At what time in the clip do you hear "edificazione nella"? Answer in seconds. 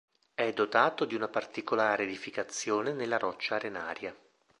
2.05-3.19